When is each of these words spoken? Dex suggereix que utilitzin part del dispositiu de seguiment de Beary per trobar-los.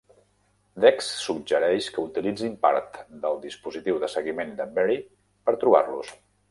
Dex 0.85 1.09
suggereix 1.25 1.91
que 1.97 2.05
utilitzin 2.07 2.57
part 2.65 2.99
del 3.27 3.39
dispositiu 3.47 4.03
de 4.05 4.13
seguiment 4.17 4.59
de 4.63 4.71
Beary 4.79 5.01
per 5.49 5.59
trobar-los. 5.65 6.15